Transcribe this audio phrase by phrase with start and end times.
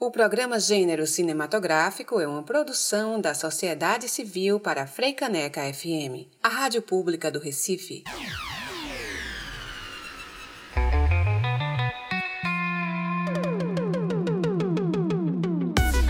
[0.00, 6.48] O programa Gênero Cinematográfico é uma produção da Sociedade Civil para a Freicaneca FM, a
[6.48, 8.04] rádio pública do Recife.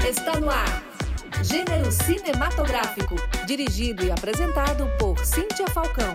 [0.07, 0.84] Está no ar.
[1.43, 3.14] Gênero Cinematográfico,
[3.46, 6.14] dirigido e apresentado por Cíntia Falcão.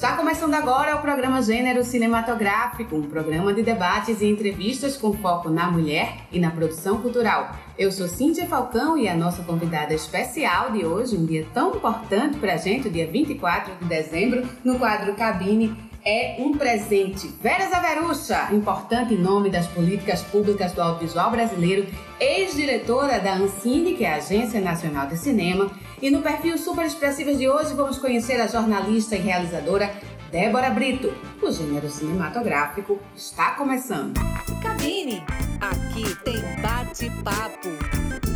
[0.00, 5.50] Está começando agora o programa Gênero Cinematográfico, um programa de debates e entrevistas com foco
[5.50, 7.54] na mulher e na produção cultural.
[7.78, 12.38] Eu sou Cíntia Falcão e a nossa convidada especial de hoje, um dia tão importante
[12.38, 17.28] para a gente, o dia 24 de dezembro, no quadro Cabine, é um presente.
[17.42, 21.86] Vera Zaverucha, importante nome das políticas públicas do audiovisual brasileiro,
[22.18, 27.38] ex-diretora da Ancine, que é a Agência Nacional de Cinema, e no perfil Super Expressivas
[27.38, 29.90] de hoje vamos conhecer a jornalista e realizadora
[30.30, 31.12] Débora Brito.
[31.42, 34.18] O gênero cinematográfico está começando.
[34.62, 35.22] Cabine,
[35.60, 38.29] aqui tem bate-papo.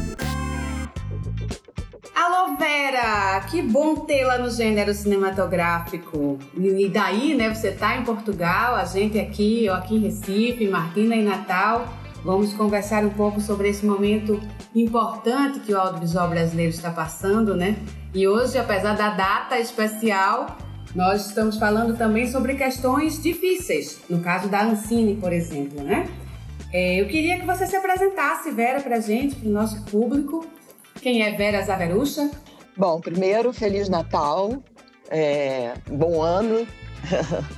[2.26, 6.38] Alô Vera, que bom tê-la no gênero cinematográfico.
[6.56, 11.14] E daí, né, você tá em Portugal, a gente aqui, eu aqui em Recife, Martina
[11.14, 11.86] em Natal.
[12.24, 14.40] Vamos conversar um pouco sobre esse momento
[14.74, 17.76] importante que o audiovisual brasileiro está passando, né?
[18.14, 20.56] E hoje, apesar da data especial,
[20.94, 26.08] nós estamos falando também sobre questões difíceis, no caso da Ancine, por exemplo, né?
[26.72, 30.46] É, eu queria que você se apresentasse, Vera, para a gente, para o nosso público.
[31.04, 32.30] Quem é Vera Zaverucha?
[32.74, 34.62] Bom, primeiro, Feliz Natal,
[35.10, 36.66] é, bom ano.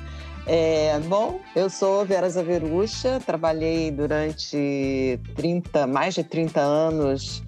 [0.48, 7.42] É, bom, eu sou Vera Zaverucha, trabalhei durante 30, mais de 30 anos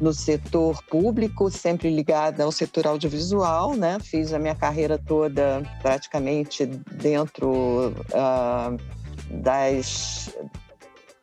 [0.00, 3.98] no setor público, sempre ligada ao setor audiovisual, né?
[4.00, 8.76] Fiz a minha carreira toda praticamente dentro uh,
[9.30, 10.36] das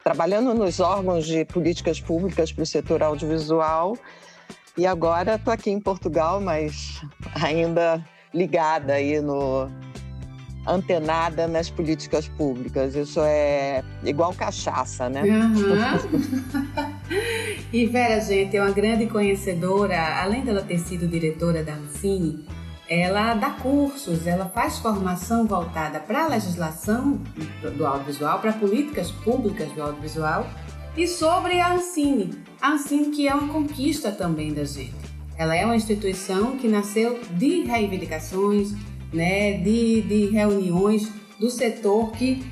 [0.04, 3.98] trabalhando nos órgãos de políticas públicas para o setor audiovisual.
[4.78, 7.02] E agora estou aqui em Portugal, mas
[7.42, 9.70] ainda ligada aí no
[10.66, 12.96] antenada nas políticas públicas.
[12.96, 15.24] Isso é igual cachaça, né?
[15.24, 16.44] Uhum.
[17.72, 22.46] e Vera, gente, é uma grande conhecedora, além dela ter sido diretora da Ancine,
[22.94, 27.20] ela dá cursos, ela faz formação voltada para a legislação
[27.76, 30.48] do audiovisual, para políticas públicas do audiovisual
[30.96, 32.44] e sobre a Ancine.
[32.62, 34.94] A Ancine que é uma conquista também da gente.
[35.36, 38.74] Ela é uma instituição que nasceu de reivindicações,
[39.12, 42.46] né, de, de reuniões do setor que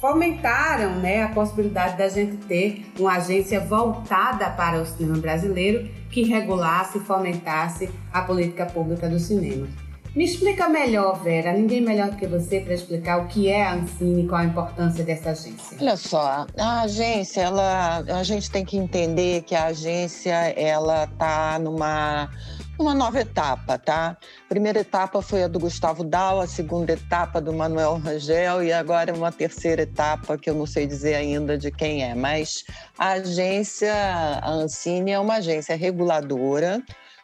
[0.00, 6.24] fomentaram né, a possibilidade da gente ter uma agência voltada para o cinema brasileiro que
[6.24, 9.66] regulasse e fomentasse a política pública do cinema.
[10.14, 14.22] Me explica melhor, Vera, ninguém melhor que você para explicar o que é a Ancine
[14.22, 15.76] e qual a importância dessa agência.
[15.80, 21.58] Olha só, a agência, ela, a gente tem que entender que a agência ela está
[21.58, 22.30] numa
[22.78, 24.16] uma nova etapa, tá?
[24.44, 28.72] A primeira etapa foi a do Gustavo Dal, a segunda etapa do Manuel Rangel e
[28.72, 32.64] agora uma terceira etapa que eu não sei dizer ainda de quem é, mas
[32.98, 36.82] a agência, a Ancine é uma agência reguladora,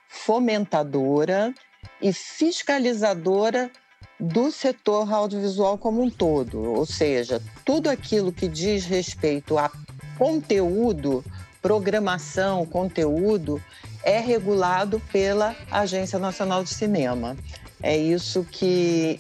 [0.09, 1.53] fomentadora
[2.01, 3.71] e fiscalizadora
[4.19, 9.71] do setor audiovisual como um todo, ou seja, tudo aquilo que diz respeito a
[10.19, 11.25] conteúdo,
[11.63, 13.63] programação, conteúdo,
[14.03, 17.37] é regulado pela Agência Nacional de Cinema.
[17.83, 19.19] É isso que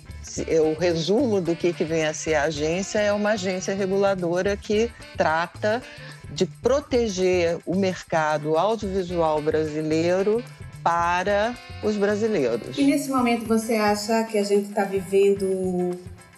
[0.62, 4.90] o resumo do que, que vem a ser a agência é uma agência reguladora que
[5.16, 5.82] trata
[6.30, 10.44] de proteger o mercado audiovisual brasileiro
[10.82, 12.76] para os brasileiros.
[12.76, 15.44] E nesse momento você acha que a gente está vivendo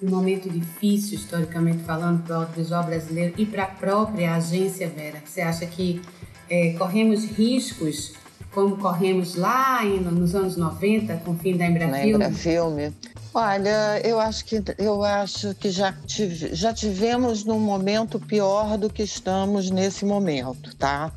[0.02, 5.22] um momento difícil, historicamente falando, para o audiovisual brasileiro e para a própria agência Vera?
[5.24, 6.02] Você acha que
[6.50, 8.14] é, corremos riscos
[8.52, 12.12] como corremos lá nos anos 90 com o fim da Embrafilme?
[12.12, 12.92] Embrafilme.
[13.34, 18.90] Olha, eu acho que eu acho que já, tive, já tivemos num momento pior do
[18.90, 21.10] que estamos nesse momento, tá?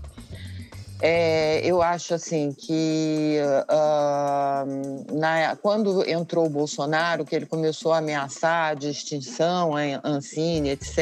[1.02, 3.38] É, eu acho assim que
[3.70, 10.70] uh, na, quando entrou o Bolsonaro, que ele começou a ameaçar de extinção, a Ancine,
[10.70, 10.98] etc.,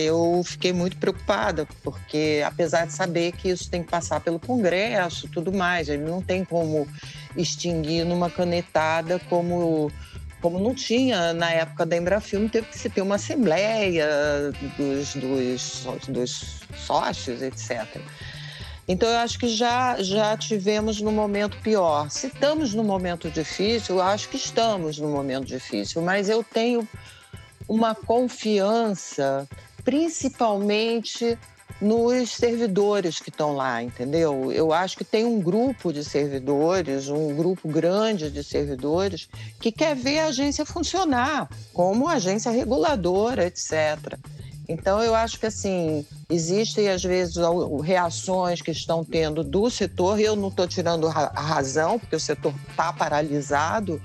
[0.00, 5.28] eu fiquei muito preocupada, porque apesar de saber que isso tem que passar pelo Congresso
[5.28, 6.88] tudo mais, ele não tem como
[7.36, 9.90] extinguir numa canetada como
[10.40, 14.06] como não tinha na época da Embrafilme, teve que se ter uma assembleia
[14.76, 18.00] dos, dos, dos sócios, etc.
[18.88, 22.10] Então, eu acho que já, já tivemos no momento pior.
[22.10, 26.88] Se estamos no momento difícil, eu acho que estamos no momento difícil, mas eu tenho
[27.68, 29.46] uma confiança,
[29.84, 31.38] principalmente
[31.80, 34.50] nos servidores que estão lá, entendeu?
[34.50, 39.28] Eu acho que tem um grupo de servidores, um grupo grande de servidores,
[39.60, 44.18] que quer ver a agência funcionar como agência reguladora, etc.
[44.68, 47.36] Então, eu acho que, assim, existem, às vezes,
[47.82, 52.20] reações que estão tendo do setor, e eu não estou tirando a razão, porque o
[52.20, 54.00] setor está paralisado,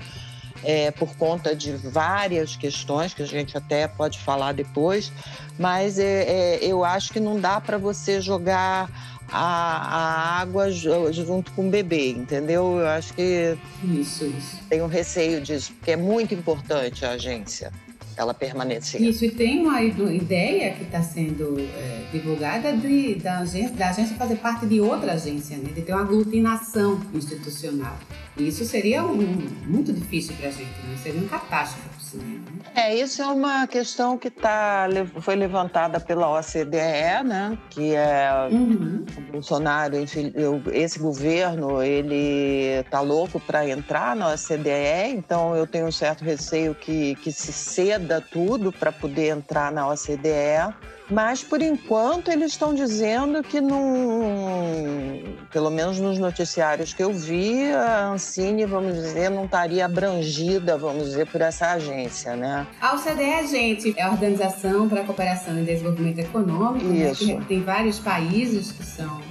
[0.64, 5.12] é, por conta de várias questões que a gente até pode falar depois,
[5.60, 8.90] mas é, é, eu acho que não dá para você jogar
[9.30, 12.80] a, a, água junto com o bebê, entendeu?
[12.80, 14.60] Eu acho que isso, isso.
[14.70, 17.72] tenho receio disso, porque é muito importante a agência
[18.18, 19.02] ela permanecer.
[19.02, 24.16] Isso, e tem uma ideia que está sendo é, divulgada de, da, agência, da agência
[24.16, 25.72] fazer parte de outra agência, né?
[25.74, 27.98] de ter uma aglutinação institucional.
[28.38, 30.98] E isso seria um, muito difícil para a gente, né?
[31.02, 32.46] seria uma catástrofe para o cinema.
[32.52, 32.72] Né?
[32.76, 34.88] É, isso é uma questão que tá,
[35.22, 37.58] foi levantada pela OCDE, né?
[37.70, 39.06] que é uhum.
[39.18, 39.96] o Bolsonaro,
[40.72, 46.74] esse governo, ele está louco para entrar na OCDE, então eu tenho um certo receio
[46.74, 50.74] que, que se ceda tudo para poder entrar na OCDE.
[51.10, 55.22] Mas, por enquanto, eles estão dizendo que, não,
[55.52, 61.06] pelo menos nos noticiários que eu vi, a Ancine, vamos dizer, não estaria abrangida, vamos
[61.06, 62.66] dizer, por essa agência, né?
[62.80, 67.28] A OCDE, gente, é a Organização para a Cooperação e Desenvolvimento Econômico, Isso.
[67.28, 67.46] Né?
[67.48, 69.22] tem vários países que são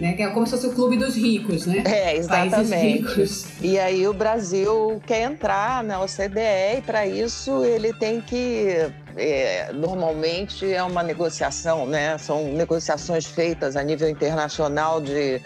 [0.00, 0.14] né?
[0.14, 1.82] Que é como se fosse o clube dos ricos, né?
[1.84, 3.28] É, exatamente.
[3.60, 9.72] E aí o Brasil quer entrar na OCDE e para isso ele tem que é,
[9.72, 12.16] normalmente é uma negociação, né?
[12.18, 15.40] São negociações feitas a nível internacional de,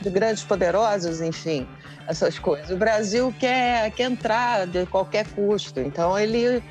[0.00, 1.66] de grandes poderosos, enfim,
[2.06, 2.70] essas coisas.
[2.70, 6.62] O Brasil quer, quer entrar de qualquer custo, então ele,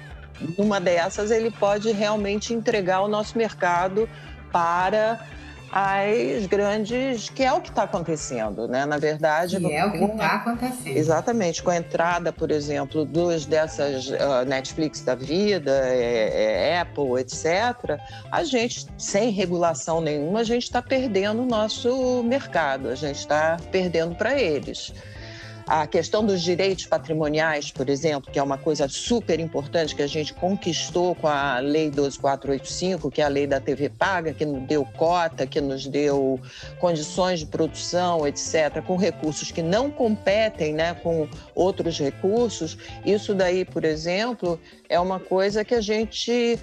[0.58, 4.10] numa dessas, ele pode realmente entregar o nosso mercado
[4.52, 5.20] para
[5.72, 8.86] as grandes, que é o que está acontecendo, né?
[8.86, 10.98] Na verdade, que é o que está acontecendo.
[10.98, 17.20] Exatamente, com a entrada, por exemplo, dos dessas uh, Netflix da vida, é, é, Apple,
[17.20, 17.98] etc.
[18.30, 23.58] A gente, sem regulação nenhuma, a gente está perdendo o nosso mercado, a gente está
[23.72, 24.94] perdendo para eles.
[25.68, 30.08] A questão dos direitos patrimoniais, por exemplo, que é uma coisa super importante que a
[30.08, 34.68] gente conquistou com a Lei 12485, que é a lei da TV paga, que nos
[34.68, 36.40] deu cota, que nos deu
[36.80, 42.78] condições de produção, etc., com recursos que não competem né, com outros recursos.
[43.06, 44.60] Isso daí, por exemplo,
[44.90, 46.60] é uma coisa que a gente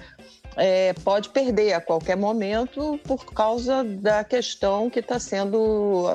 [0.55, 6.05] é, pode perder a qualquer momento por causa da questão que está sendo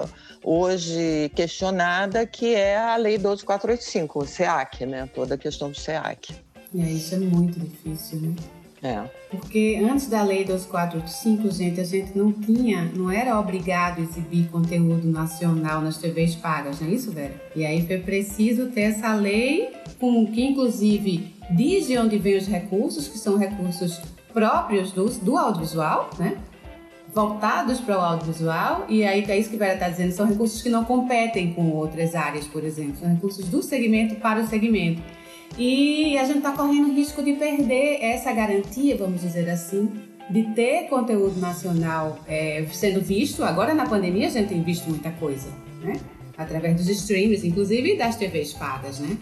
[0.44, 5.08] hoje questionada, que é a Lei 12485, o SEAC, né?
[5.14, 6.34] Toda a questão do SEAC.
[6.76, 8.34] É, isso é muito difícil, né?
[8.82, 9.02] É.
[9.30, 14.48] Porque antes da Lei 2485, gente, a gente não tinha, não era obrigado a exibir
[14.48, 17.32] conteúdo nacional nas TVs pagas, não é isso, Vera?
[17.56, 22.46] E aí foi preciso ter essa lei, com, que inclusive diz de onde vêm os
[22.46, 24.02] recursos, que são recursos
[24.34, 26.36] próprios do, do audiovisual, né?
[27.14, 30.68] Voltados para o audiovisual, e aí é isso que Vera está dizendo, são recursos que
[30.68, 35.00] não competem com outras áreas, por exemplo, são recursos do segmento para o segmento.
[35.56, 39.88] E a gente está correndo risco de perder essa garantia, vamos dizer assim,
[40.28, 43.44] de ter conteúdo nacional é, sendo visto.
[43.44, 45.48] Agora na pandemia a gente tem visto muita coisa,
[45.80, 46.00] né?
[46.36, 49.16] Através dos streams, inclusive das TVs pagas, né?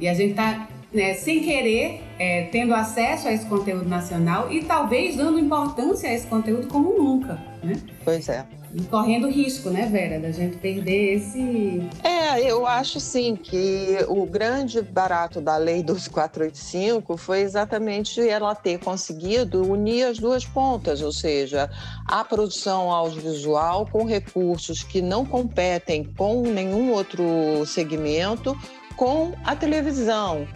[0.00, 4.64] E a gente está né, sem querer, é, tendo acesso a esse conteúdo nacional e
[4.64, 7.78] talvez dando importância a esse conteúdo como nunca, né?
[8.02, 8.46] Pois é.
[8.74, 11.82] E correndo risco, né, Vera, da gente perder esse.
[12.02, 18.78] É, eu acho sim que o grande barato da Lei 12485 foi exatamente ela ter
[18.78, 21.70] conseguido unir as duas pontas, ou seja,
[22.06, 27.24] a produção audiovisual com recursos que não competem com nenhum outro
[27.66, 28.56] segmento
[28.96, 30.46] com a televisão.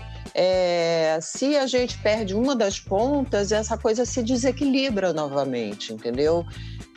[0.43, 6.47] É, se a gente perde uma das pontas, essa coisa se desequilibra novamente, entendeu?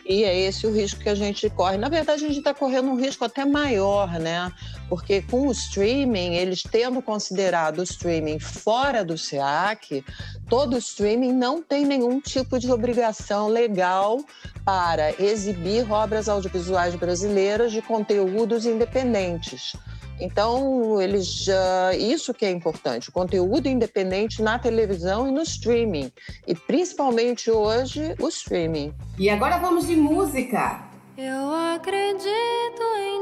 [0.06, 1.76] E é esse o risco que a gente corre.
[1.76, 4.50] Na verdade, a gente está correndo um risco até maior, né?
[4.88, 10.06] Porque com o streaming, eles tendo considerado o streaming fora do SEAC,
[10.48, 14.24] todo streaming não tem nenhum tipo de obrigação legal
[14.64, 19.74] para exibir obras audiovisuais brasileiras de conteúdos independentes.
[20.20, 26.12] Então, eles já, isso que é importante, o conteúdo independente na televisão e no streaming.
[26.48, 28.94] E principalmente hoje, o streaming.
[29.18, 30.84] E agora vamos de música.
[31.18, 33.13] Eu acredito em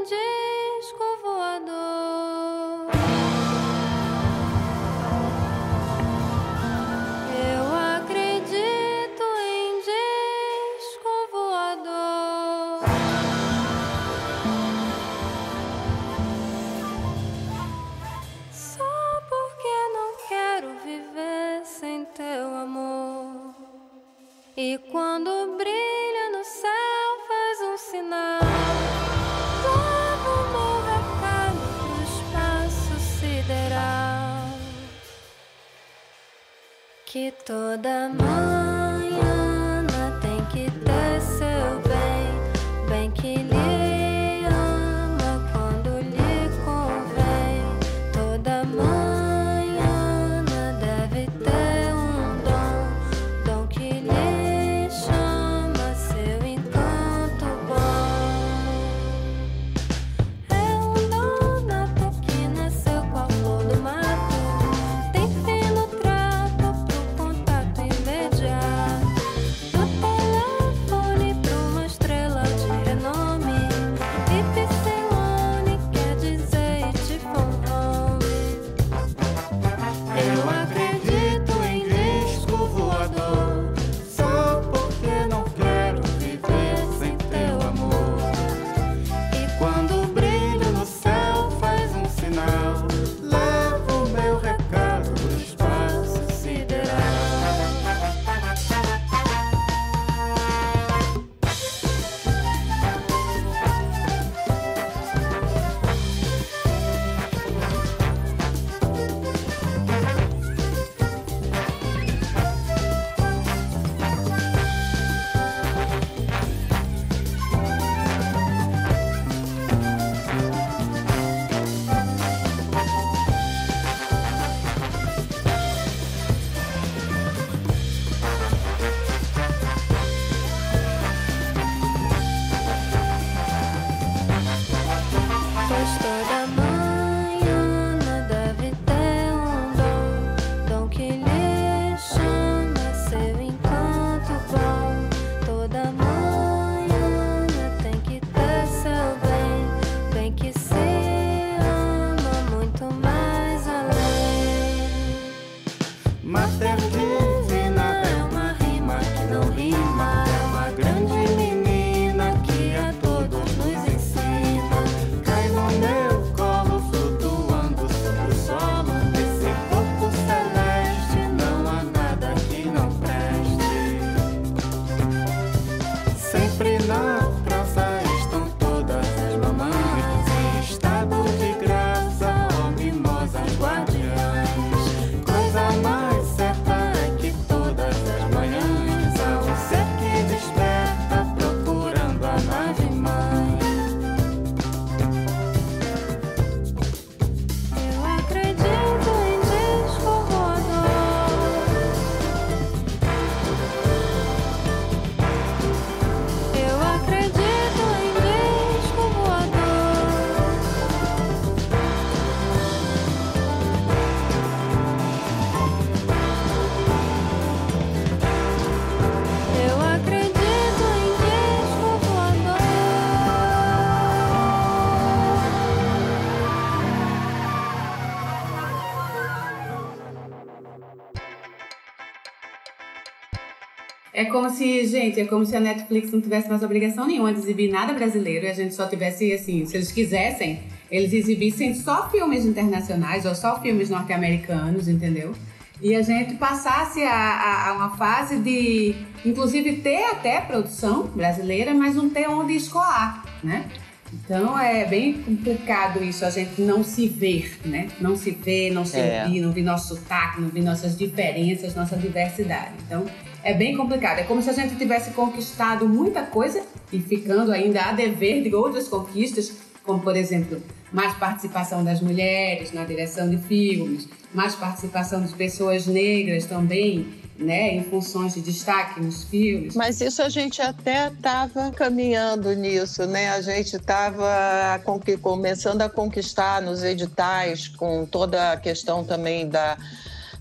[234.32, 237.70] como se, gente, é como se a Netflix não tivesse mais obrigação nenhuma de exibir
[237.70, 240.60] nada brasileiro e a gente só tivesse, assim, se eles quisessem,
[240.90, 245.32] eles exibissem só filmes internacionais ou só filmes norte-americanos, entendeu?
[245.80, 251.74] E a gente passasse a, a- a uma fase de, inclusive, ter até produção brasileira,
[251.74, 253.66] mas não ter onde escoar, né?
[254.14, 257.88] Então é bem complicado isso, a gente não se ver, né?
[258.00, 259.24] Não se ver, não se É.
[259.24, 262.72] ouvir, não ver nosso sotaque, não ver nossas diferenças, nossa diversidade.
[262.86, 263.06] Então
[263.42, 264.20] é bem complicado.
[264.20, 268.54] É como se a gente tivesse conquistado muita coisa e ficando ainda a dever de
[268.54, 269.52] outras conquistas,
[269.84, 275.86] como por exemplo, mais participação das mulheres na direção de filmes, mais participação de pessoas
[275.86, 277.06] negras também,
[277.38, 279.74] né, em funções de destaque nos filmes.
[279.74, 283.30] Mas isso a gente até estava caminhando nisso, né?
[283.30, 284.80] A gente estava
[285.20, 289.76] começando a conquistar nos editais com toda a questão também da,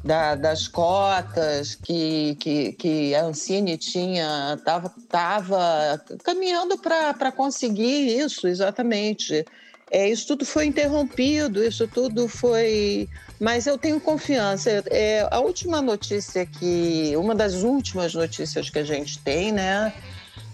[0.04, 8.48] da- das cotas que, que, que a Ancine tinha, estava tava caminhando para conseguir isso,
[8.48, 9.46] exatamente.
[9.90, 13.10] É, isso tudo foi interrompido, isso tudo foi.
[13.40, 14.84] Mas eu tenho confiança.
[14.90, 17.16] É, a última notícia que.
[17.18, 19.94] Uma das últimas notícias que a gente tem, né?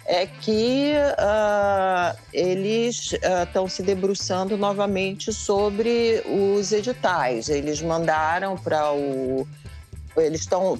[0.10, 7.50] É que ah, eles estão se debruçando novamente sobre os editais.
[7.50, 9.46] Eles mandaram para o
[10.16, 10.80] eles estão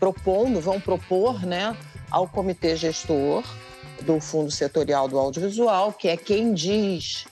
[0.00, 1.76] propondo, vão propor, né,
[2.10, 3.44] ao comitê gestor
[4.02, 7.26] do Fundo Setorial do Audiovisual, que é quem diz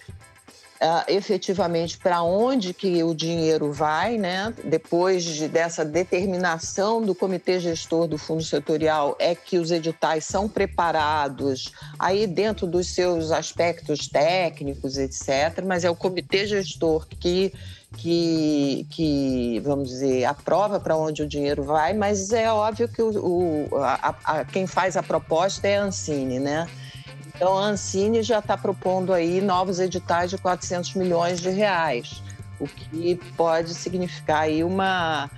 [0.80, 4.52] uh, efetivamente para onde que o dinheiro vai, né?
[4.64, 10.49] Depois de, dessa determinação do comitê gestor do fundo setorial, é que os editais são
[10.49, 15.62] preparados aí dentro dos seus aspectos técnicos, etc.
[15.64, 17.52] Mas é o comitê gestor que
[17.97, 23.68] que, que, vamos dizer, aprova para onde o dinheiro vai, mas é óbvio que o,
[23.73, 26.68] o a, a, quem faz a proposta é a Ancine, né?
[27.38, 32.21] Então, a Ancine já está propondo aí novos editais de 400 milhões de reais,
[32.59, 35.30] o que pode significar aí uma,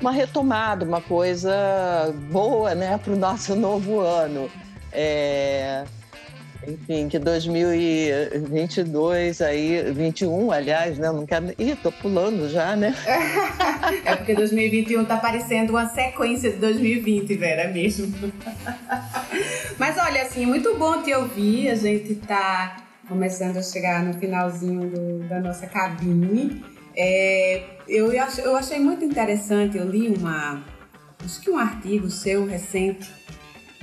[0.00, 4.50] uma retomada, uma coisa boa né, para o nosso novo ano.
[4.90, 5.84] É,
[6.66, 11.10] enfim, que 2022 aí, 21, aliás, né?
[11.10, 11.54] Não quero.
[11.58, 12.94] Ih, tô pulando já, né?
[14.04, 18.12] é porque 2021 tá parecendo uma sequência de 2020, Vera, mesmo.
[19.78, 21.70] Mas olha, assim, muito bom te ouvir.
[21.70, 22.76] A gente tá
[23.08, 26.62] começando a chegar no finalzinho do, da nossa cabine.
[26.94, 30.62] É, eu, eu achei muito interessante, eu li uma,
[31.24, 33.08] acho que um artigo seu recente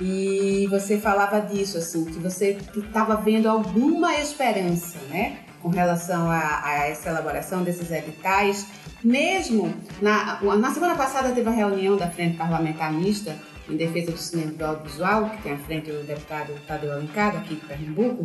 [0.00, 5.40] e você falava disso, assim, que você estava vendo alguma esperança, né?
[5.60, 8.66] Com relação a, a, essa elaboração desses editais.
[9.02, 13.36] Mesmo na, na semana passada teve a reunião da Frente Parlamentar Mista
[13.68, 17.56] em defesa do cinema do audiovisual, que tem à frente o deputado Tadeu Alencar, aqui
[17.56, 18.22] de Pernambuco,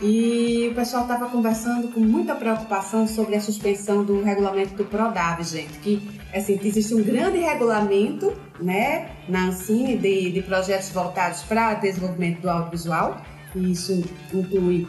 [0.00, 5.42] e o pessoal estava conversando com muita preocupação sobre a suspensão do regulamento do PRODAV,
[5.42, 11.74] gente, que assim, existe um grande regulamento né, na Ancine de, de projetos voltados para
[11.74, 13.22] desenvolvimento do audiovisual,
[13.54, 14.86] e isso inclui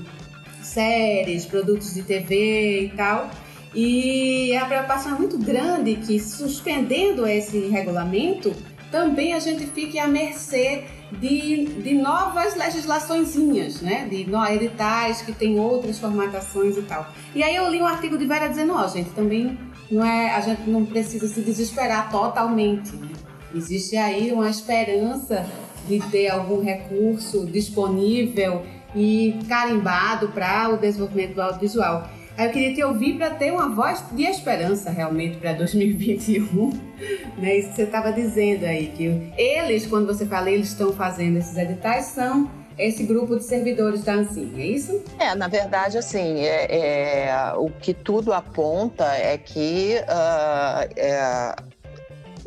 [0.62, 3.30] séries, produtos de TV e tal,
[3.74, 8.54] e a preocupação é muito grande que suspendendo esse regulamento,
[8.92, 14.08] também a gente fique à mercê de, de novas legislaçõezinhas, né?
[14.10, 17.08] De editais que tem outras formatações e tal.
[17.34, 19.58] E aí eu li um artigo de Vera dizendo, ó, gente, também
[19.90, 23.10] não é, a gente não precisa se desesperar totalmente, né?
[23.56, 25.46] Existe aí uma esperança
[25.88, 32.10] de ter algum recurso disponível e carimbado para o desenvolvimento do audiovisual.
[32.38, 36.70] Eu queria te ouvir para ter uma voz de esperança realmente para 2021,
[37.36, 37.58] né?
[37.58, 41.58] Isso que você estava dizendo aí, que eles, quando você fala eles estão fazendo esses
[41.58, 42.48] editais, são
[42.78, 45.04] esse grupo de servidores da Ancine, é isso?
[45.18, 51.56] É, na verdade, assim, é, é o que tudo aponta é que uh, é,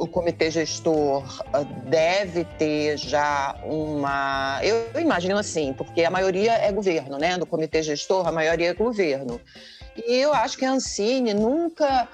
[0.01, 4.59] o comitê gestor ah, deve ter já uma.
[4.63, 7.37] Eu imagino assim, porque a maioria é governo, né?
[7.37, 9.39] Do comitê gestor, a maioria é governo.
[9.95, 12.09] E eu acho que a Ancine nunca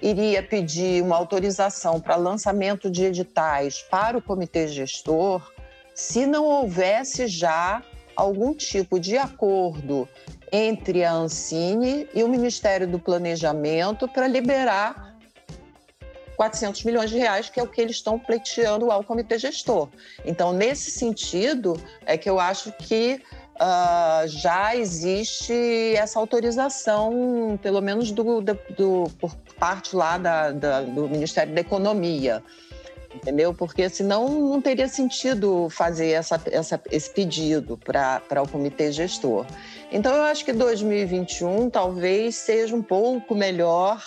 [0.00, 5.42] iria pedir uma autorização para lançamento de editais para o comitê gestor
[5.96, 7.82] se não houvesse já
[8.14, 10.08] algum tipo de acordo
[10.52, 15.11] entre a Ancine e o Ministério do Planejamento para liberar
[16.36, 19.88] 400 milhões de reais, que é o que eles estão pleiteando ao comitê gestor.
[20.24, 23.20] Então, nesse sentido, é que eu acho que
[23.56, 30.80] uh, já existe essa autorização, pelo menos do, do, do por parte lá da, da,
[30.82, 32.42] do Ministério da Economia
[33.14, 33.52] entendeu?
[33.52, 39.46] Porque senão não teria sentido fazer essa, essa, esse pedido para o comitê gestor.
[39.90, 44.02] Então, eu acho que 2021 talvez seja um pouco melhor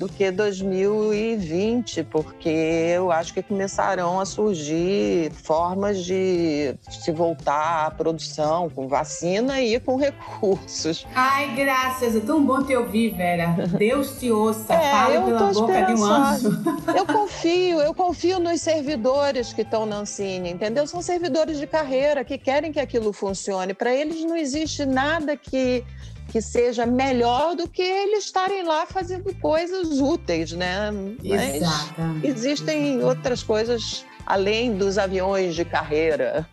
[0.00, 7.90] do que 2020, porque eu acho que começarão a surgir formas de se voltar à
[7.90, 11.06] produção com vacina e com recursos.
[11.14, 13.48] Ai, graças, é tão bom te ouvir, Vera.
[13.76, 16.48] Deus te ouça, é, fala pela boca de um anjo.
[16.96, 20.86] Eu confio, eu confio nos servidores que estão na Ancine, entendeu?
[20.86, 23.74] São servidores de carreira que querem que aquilo funcione.
[23.74, 25.84] Para eles não existe nada que
[26.30, 30.90] que seja melhor do que eles estarem lá fazendo coisas úteis, né?
[31.22, 32.26] Mas Exatamente.
[32.26, 36.48] existem outras coisas além dos aviões de carreira.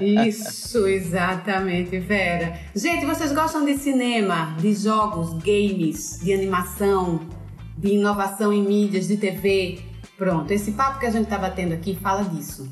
[0.00, 2.58] Isso, exatamente, Vera.
[2.74, 7.20] Gente, vocês gostam de cinema, de jogos, games, de animação,
[7.78, 9.80] de inovação em mídias, de TV?
[10.18, 12.70] Pronto, esse papo que a gente estava tendo aqui fala disso.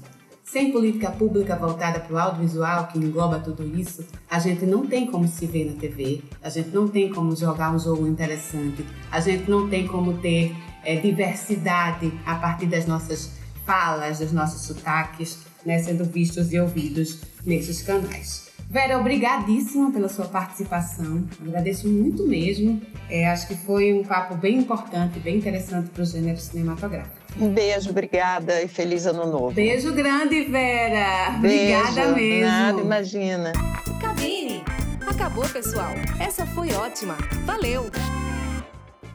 [0.50, 5.06] Sem política pública voltada para o audiovisual, que engloba tudo isso, a gente não tem
[5.06, 9.20] como se ver na TV, a gente não tem como jogar um jogo interessante, a
[9.20, 13.30] gente não tem como ter é, diversidade a partir das nossas
[13.64, 18.49] falas, dos nossos sotaques, né, sendo vistos e ouvidos nesses canais.
[18.70, 21.24] Vera, obrigadíssima pela sua participação.
[21.44, 22.80] Agradeço muito mesmo.
[23.10, 27.16] É, acho que foi um papo bem importante, bem interessante para o gênero cinematográfico.
[27.40, 29.50] Um beijo, obrigada e feliz ano novo.
[29.50, 31.30] Beijo grande, Vera.
[31.40, 32.46] Beijo, Obrigada mesmo.
[32.46, 33.52] Nada, imagina.
[34.00, 34.62] Cabine!
[35.04, 35.90] Acabou, pessoal.
[36.20, 37.16] Essa foi ótima.
[37.44, 37.90] Valeu!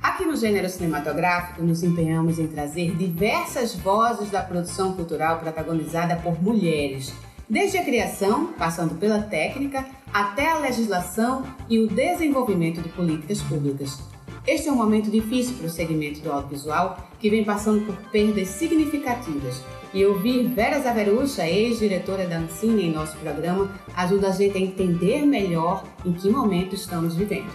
[0.04, 6.44] Aqui no gênero cinematográfico, nos empenhamos em trazer diversas vozes da produção cultural protagonizada por
[6.44, 7.14] mulheres
[7.50, 14.00] desde a criação, passando pela técnica, até a legislação e o desenvolvimento de políticas públicas.
[14.48, 18.48] Este é um momento difícil para o segmento do audiovisual, que vem passando por perdas
[18.50, 19.64] significativas.
[19.92, 25.26] E ouvir Vera Zaverucha, ex-diretora da Ancine, em nosso programa, ajuda a gente a entender
[25.26, 27.50] melhor em que momento estamos vivendo.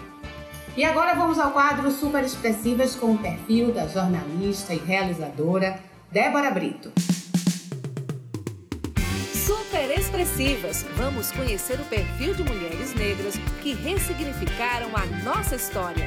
[0.77, 5.79] E agora vamos ao quadro Super Expressivas com o perfil da jornalista e realizadora
[6.11, 6.91] Débora Brito.
[10.21, 16.05] Expressivas, vamos conhecer o perfil de mulheres negras que ressignificaram a nossa história.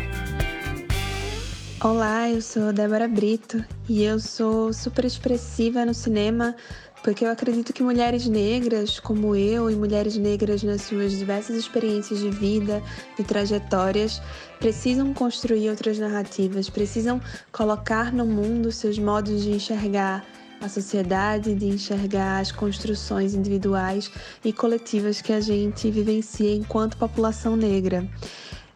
[1.81, 6.55] Olá, eu sou Débora Brito e eu sou super expressiva no cinema
[7.03, 12.19] porque eu acredito que mulheres negras, como eu, e mulheres negras nas suas diversas experiências
[12.19, 12.83] de vida
[13.17, 14.21] e trajetórias,
[14.59, 17.19] precisam construir outras narrativas, precisam
[17.51, 20.23] colocar no mundo seus modos de enxergar
[20.63, 24.09] a sociedade, de enxergar as construções individuais
[24.43, 28.07] e coletivas que a gente vivencia enquanto população negra.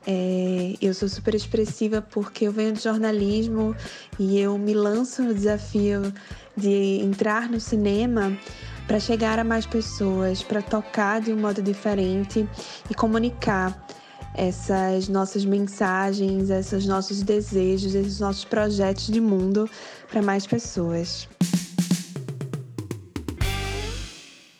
[0.05, 3.75] É, eu sou super expressiva porque eu venho de jornalismo
[4.19, 6.13] e eu me lanço no desafio
[6.55, 8.37] de entrar no cinema
[8.85, 12.47] para chegar a mais pessoas, para tocar de um modo diferente
[12.89, 13.85] e comunicar
[14.33, 19.69] essas nossas mensagens, esses nossos desejos, esses nossos projetos de mundo
[20.09, 21.27] para mais pessoas.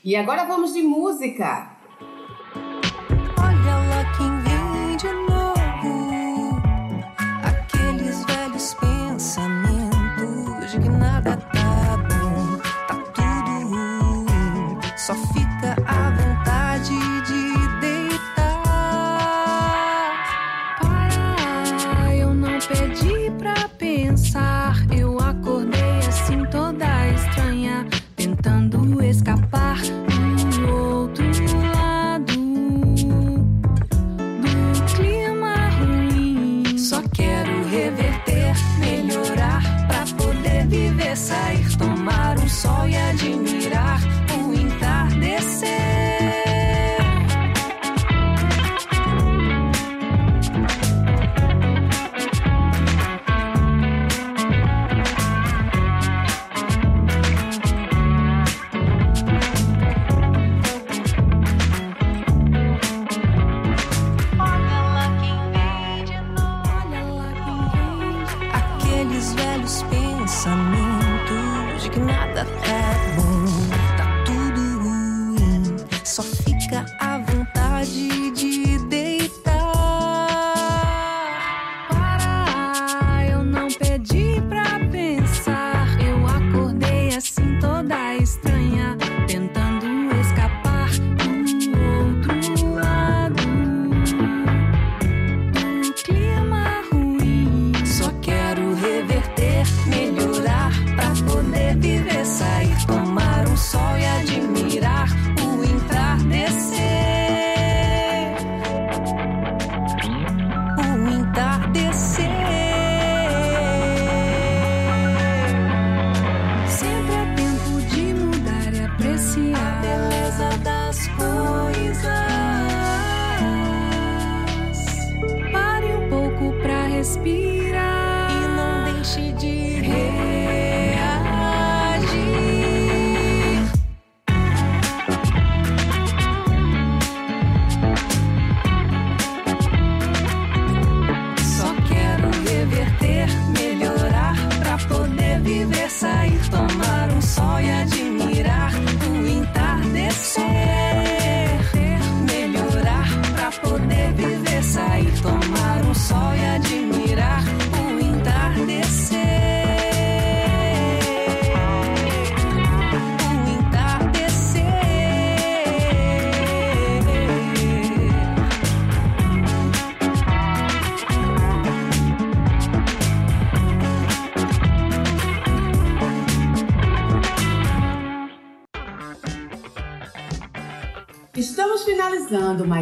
[0.07, 1.67] E agora vamos de música.
[3.37, 6.61] Olha lá quem vem de novo.
[7.43, 11.35] Aqueles velhos pensamentos de que nada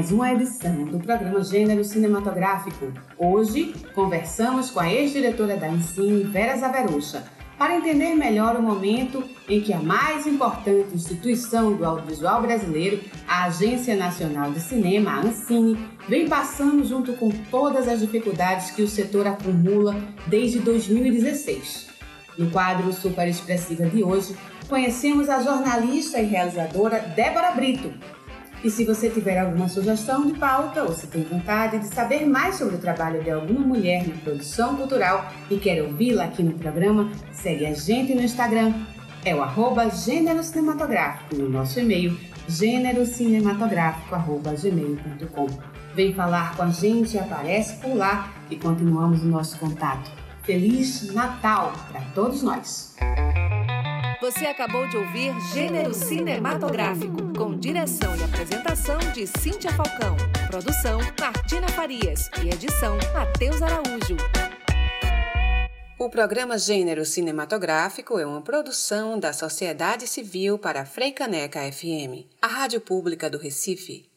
[0.06, 2.94] mais uma edição do programa Gênero Cinematográfico.
[3.18, 7.24] Hoje, conversamos com a ex-diretora da Ensine, Vera Zaverucha,
[7.58, 13.46] para entender melhor o momento em que a mais importante instituição do audiovisual brasileiro, a
[13.46, 15.76] Agência Nacional de Cinema, a Ancine,
[16.08, 19.96] vem passando junto com todas as dificuldades que o setor acumula
[20.28, 21.88] desde 2016.
[22.38, 24.36] No quadro Super Expressiva de hoje,
[24.70, 27.92] conhecemos a jornalista e realizadora Débora Brito,
[28.66, 32.56] e se você tiver alguma sugestão de pauta ou se tem vontade de saber mais
[32.56, 37.12] sobre o trabalho de alguma mulher na produção cultural e quer ouvi-la aqui no programa,
[37.32, 38.74] segue a gente no Instagram.
[39.24, 45.48] É o arroba Gênero Cinematográfico no nosso e-mail gênerocinematográfico.gmail.com.
[45.94, 50.10] Vem falar com a gente aparece por lá e continuamos o nosso contato.
[50.42, 52.96] Feliz Natal para todos nós!
[54.26, 60.18] Você acabou de ouvir Gênero Cinematográfico, com direção e apresentação de Cíntia Falcão.
[60.48, 64.18] Produção Martina Farias e edição Matheus Araújo.
[66.00, 72.82] O programa Gênero Cinematográfico é uma produção da Sociedade Civil para Freicaneca FM, a rádio
[72.82, 74.10] pública do Recife.